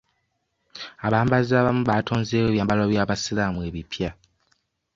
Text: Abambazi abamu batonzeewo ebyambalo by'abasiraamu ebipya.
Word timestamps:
Abambazi 1.07 1.51
abamu 1.59 1.81
batonzeewo 1.89 2.47
ebyambalo 2.49 2.83
by'abasiraamu 2.91 3.59
ebipya. 3.69 4.09